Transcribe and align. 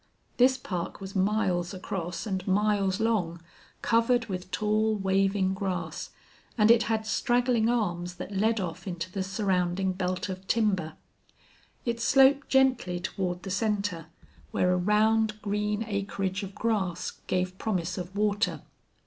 This 0.37 0.57
park 0.57 0.99
was 0.99 1.15
miles 1.15 1.75
across 1.75 2.25
and 2.25 2.47
miles 2.47 2.99
long, 2.99 3.39
covered 3.83 4.25
with 4.25 4.49
tall, 4.49 4.95
waving 4.95 5.53
grass, 5.53 6.09
and 6.57 6.71
it 6.71 6.81
had 6.89 7.05
straggling 7.05 7.69
arms 7.69 8.15
that 8.15 8.35
led 8.35 8.59
off 8.59 8.87
into 8.87 9.11
the 9.11 9.21
surrounding 9.21 9.91
belt 9.93 10.27
of 10.27 10.47
timber. 10.47 10.93
It 11.85 11.99
sloped 12.01 12.49
gently 12.49 12.99
toward 12.99 13.43
the 13.43 13.51
center, 13.51 14.07
where 14.49 14.71
a 14.71 14.75
round, 14.75 15.39
green 15.39 15.83
acreage 15.87 16.41
of 16.41 16.55
grass 16.55 17.11
gave 17.27 17.59
promise 17.59 17.95
of 17.99 18.15
water. 18.15 18.63